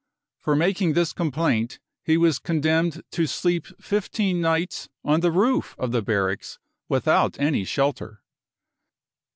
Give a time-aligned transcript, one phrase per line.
[0.39, 5.91] For making this complaint he was condemned to sleep 15 nights on the roof of
[5.91, 6.57] the barracks
[6.89, 8.23] without any shelter.